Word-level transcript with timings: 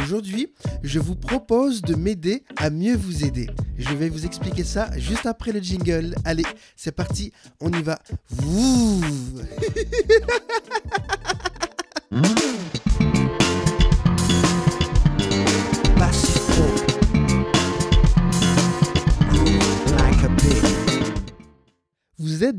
Aujourd'hui, 0.00 0.52
je 0.82 0.98
vous 0.98 1.14
propose 1.14 1.82
de 1.82 1.94
m'aider 1.94 2.42
à 2.56 2.70
mieux 2.70 2.96
vous 2.96 3.24
aider. 3.24 3.48
Je 3.78 3.94
vais 3.94 4.08
vous 4.08 4.26
expliquer 4.26 4.64
ça 4.64 4.90
juste 4.96 5.26
après 5.26 5.52
le 5.52 5.60
jingle. 5.60 6.14
Allez, 6.24 6.44
c'est 6.76 6.92
parti, 6.92 7.32
on 7.60 7.70
y 7.72 7.82
va. 7.82 7.98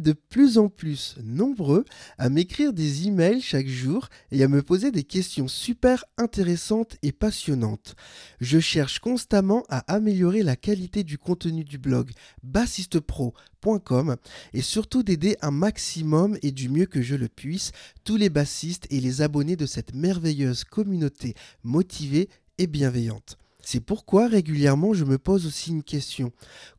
de 0.06 0.14
plus 0.14 0.60
en 0.60 0.70
plus 0.70 1.16
nombreux 1.24 1.84
à 2.20 2.30
m'écrire 2.30 2.74
des 2.74 3.08
emails 3.08 3.42
chaque 3.42 3.68
jour 3.68 4.08
et 4.32 4.44
à 4.44 4.48
me 4.48 4.62
poser 4.62 4.92
des 4.92 5.04
questions 5.04 5.48
super 5.48 6.06
intéressantes 6.18 6.96
et 7.02 7.12
passionnantes. 7.12 7.96
Je 8.40 8.60
cherche 8.60 9.00
constamment 9.00 9.64
à 9.68 9.80
améliorer 9.92 10.44
la 10.44 10.56
qualité 10.56 11.04
du 11.04 11.18
contenu 11.18 11.64
du 11.64 11.80
blog 11.80 12.12
bassistepro.com 12.44 14.18
et 14.54 14.62
surtout 14.62 15.02
d'aider 15.02 15.38
un 15.42 15.52
maximum 15.52 16.38
et 16.44 16.52
du 16.52 16.70
mieux 16.70 16.86
que 16.86 17.02
je 17.02 17.16
le 17.16 17.28
puisse 17.28 17.72
tous 18.04 18.16
les 18.16 18.30
bassistes 18.30 18.86
et 18.92 19.02
les 19.02 19.24
abonnés 19.24 19.56
de 19.56 19.66
cette 19.66 19.96
merveilleuse 19.96 20.66
communauté 20.66 21.34
motivée 21.64 22.30
et 22.60 22.68
bienveillante. 22.68 23.40
C'est 23.68 23.80
pourquoi 23.80 24.28
régulièrement 24.28 24.94
je 24.94 25.04
me 25.04 25.18
pose 25.18 25.48
aussi 25.48 25.72
une 25.72 25.82
question. 25.82 26.32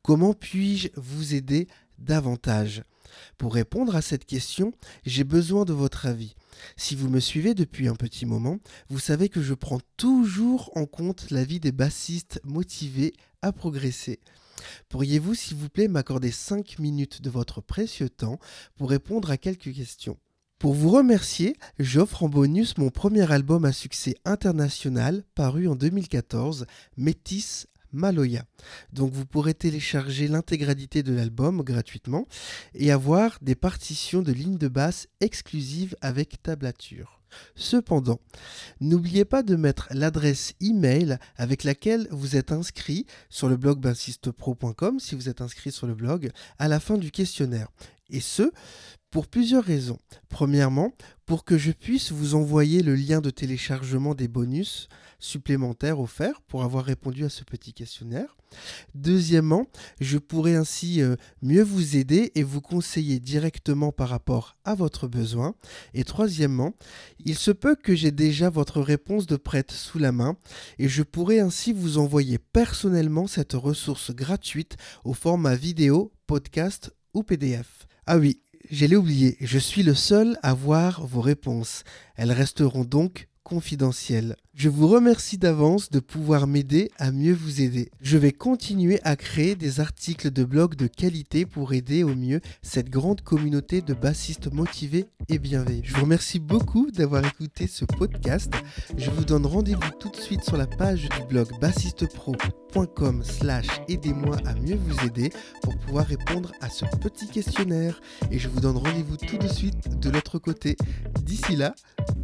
Comment 0.03 0.35
puis-je 0.35 0.91
vous 0.95 1.35
aider 1.35 1.67
davantage 1.99 2.83
Pour 3.39 3.55
répondre 3.55 3.97
à 3.97 4.03
cette 4.03 4.25
question, 4.25 4.73
j'ai 5.05 5.25
besoin 5.25 5.65
de 5.65 5.73
votre 5.73 6.07
avis. 6.07 6.35
Si 6.77 6.95
vous 6.95 7.09
me 7.09 7.21
suivez 7.21 7.55
depuis 7.55 7.89
un 7.89 7.95
petit 7.95 8.27
moment, 8.27 8.59
vous 8.89 8.99
savez 8.99 9.29
que 9.29 9.43
je 9.43 9.55
prends 9.55 9.81
toujours 9.97 10.71
en 10.77 10.87
compte 10.87 11.31
l'avis 11.31 11.61
des 11.61 11.73
bassistes 11.73 12.41
motivés 12.45 13.13
à 13.43 13.53
progresser. 13.53 14.21
Pourriez-vous, 14.89 15.35
s'il 15.35 15.57
vous 15.57 15.69
plaît, 15.69 15.89
m'accorder 15.89 16.31
5 16.31 16.79
minutes 16.79 17.23
de 17.23 17.31
votre 17.31 17.61
précieux 17.61 18.09
temps 18.09 18.39
pour 18.77 18.91
répondre 18.91 19.31
à 19.31 19.37
quelques 19.37 19.73
questions? 19.75 20.19
Pour 20.59 20.73
vous 20.73 20.91
remercier, 20.91 21.55
j'offre 21.79 22.23
en 22.23 22.31
bonus 22.31 22.79
mon 22.79 22.89
premier 22.89 23.31
album 23.31 23.67
à 23.67 23.73
succès 23.73 24.15
international 24.25 25.23
paru 25.35 25.69
en 25.69 25.77
2014, 25.77 26.67
Métis 26.97 27.67
Maloya. 27.93 28.45
Donc 28.93 29.13
vous 29.13 29.27
pourrez 29.27 29.55
télécharger 29.55 30.29
l'intégralité 30.29 31.03
de 31.03 31.15
l'album 31.15 31.63
gratuitement 31.63 32.27
et 32.75 32.91
avoir 32.91 33.39
des 33.43 33.55
partitions 33.55 34.23
de 34.23 34.33
lignes 34.33 34.59
de 34.59 34.69
basse 34.69 35.09
exclusives 35.21 35.97
avec 36.01 36.43
tablature. 36.43 37.21
Cependant, 37.55 38.21
n'oubliez 38.81 39.25
pas 39.25 39.43
de 39.43 39.57
mettre 39.57 39.89
l'adresse 39.91 40.55
email 40.61 41.19
avec 41.37 41.65
laquelle 41.65 42.09
vous 42.11 42.37
êtes 42.37 42.53
inscrit 42.53 43.07
sur 43.29 43.49
le 43.49 43.57
blog 43.57 43.81
bassistepro.com 43.81 45.01
si 45.01 45.15
vous 45.15 45.29
êtes 45.29 45.41
inscrit 45.41 45.73
sur 45.73 45.87
le 45.87 45.95
blog 45.95 46.31
à 46.59 46.69
la 46.69 46.81
fin 46.81 46.99
du 46.99 47.11
questionnaire. 47.11 47.69
Et 48.09 48.21
ce, 48.21 48.53
pour 49.17 49.29
plusieurs 49.29 49.65
raisons. 49.65 49.99
Premièrement, 50.29 50.93
pour 51.25 51.47
que 51.47 51.57
je 51.57 51.73
puisse 51.73 52.13
vous 52.13 52.35
envoyer 52.35 52.83
le 52.83 52.95
lien 52.95 53.23
de 53.23 53.31
téléchargement 53.31 54.15
des 54.15 54.29
bonus 54.29 54.91
supplémentaires 55.19 56.01
offerts 56.01 56.43
pour 56.43 56.65
avoir 56.65 56.85
répondu 56.85 57.25
à 57.25 57.31
ce 57.31 57.43
petit 57.43 57.73
questionnaire. 57.73 58.37
Deuxièmement, 58.95 59.69
je 60.03 60.19
pourrai 60.19 60.55
ainsi 60.55 61.01
euh, 61.01 61.17
mieux 61.41 61.63
vous 61.63 61.97
aider 61.97 62.31
et 62.35 62.43
vous 62.43 62.61
conseiller 62.61 63.19
directement 63.19 63.91
par 63.91 64.11
rapport 64.11 64.55
à 64.67 64.75
votre 64.75 65.09
besoin. 65.09 65.55
Et 65.95 66.05
troisièmement, 66.05 66.75
il 67.25 67.37
se 67.37 67.53
peut 67.53 67.75
que 67.75 67.95
j'ai 67.95 68.11
déjà 68.11 68.51
votre 68.51 68.83
réponse 68.83 69.25
de 69.25 69.37
prête 69.37 69.73
sous 69.73 69.99
la 69.99 70.13
main 70.13 70.37
et 70.79 70.91
je 70.91 71.03
pourrai 71.03 71.41
ainsi 71.41 71.73
vous 71.73 71.97
envoyer 71.97 72.37
personnellement 72.37 73.27
cette 73.27 73.55
ressource 73.55 74.11
gratuite 74.11 74.77
au 75.07 75.15
format 75.15 75.55
vidéo, 75.55 76.13
podcast 76.27 76.95
ou 77.15 77.23
PDF. 77.23 77.87
Ah 78.09 78.19
oui, 78.19 78.41
je 78.71 78.87
l'ai 78.87 78.97
oublié, 78.97 79.37
je 79.41 79.59
suis 79.59 79.83
le 79.83 79.95
seul 79.95 80.39
à 80.43 80.55
voir 80.55 81.07
vos 81.07 81.21
réponses. 81.21 81.85
Elles 82.17 82.33
resteront 82.33 82.85
donc 82.85 83.29
confidentielles. 83.47 84.35
Je 84.55 84.69
vous 84.69 84.89
remercie 84.89 85.39
d'avance 85.39 85.91
de 85.91 86.01
pouvoir 86.01 86.49
m'aider 86.49 86.91
à 86.99 87.13
mieux 87.13 87.35
vous 87.35 87.61
aider. 87.61 87.91
Je 88.01 88.19
vais 88.19 88.33
continuer 88.33 88.99
à 89.05 89.15
créer 89.15 89.55
des 89.55 89.79
articles 89.79 90.33
de 90.33 90.43
blog 90.43 90.75
de 90.75 90.89
qualité 90.89 91.47
pour 91.47 91.73
aider 91.73 92.03
au 92.03 92.17
mieux 92.17 92.41
cette 92.63 92.91
grande 92.91 93.21
communauté 93.21 93.83
de 93.83 93.95
bassistes 93.95 94.53
motivés 94.53 95.05
et 95.29 95.39
bienveillants. 95.39 95.83
Je 95.85 95.95
vous 95.95 96.01
remercie 96.01 96.41
beaucoup 96.41 96.91
d'avoir 96.91 97.25
écouté 97.25 97.69
ce 97.69 97.85
podcast. 97.85 98.53
Je 98.97 99.11
vous 99.11 99.25
donne 99.25 99.47
rendez-vous 99.47 99.91
tout 100.01 100.09
de 100.09 100.17
suite 100.17 100.43
sur 100.43 100.57
la 100.57 100.67
page 100.67 101.03
du 101.03 101.27
blog 101.29 101.49
bassistepro.com 101.61 103.23
slash 103.23 103.69
aidez-moi 103.89 104.39
à 104.45 104.55
mieux 104.55 104.77
vous 104.77 105.07
aider 105.07 105.31
pour 105.63 105.77
pouvoir 105.79 106.07
répondre 106.07 106.51
à 106.61 106.69
ce 106.69 106.85
petit 107.01 107.29
questionnaire. 107.29 108.01
Et 108.33 108.41
je 108.41 108.49
vous 108.49 108.61
donne 108.61 108.79
rendez-vous 108.79 109.19
tout 109.19 109.39
de 109.39 109.49
suite 109.49 110.01
de 110.01 110.11
l'autre 110.11 110.41
côté. 110.41 110.77
D'ici 111.23 111.55
là, 111.55 111.75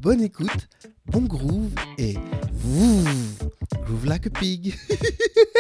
bonne 0.03 0.21
écoute, 0.21 0.69
bon 1.07 1.23
groove 1.23 1.71
et 1.97 2.15
Groove 3.85 4.05
like 4.05 4.27
a 4.27 4.31
pig. 4.31 4.75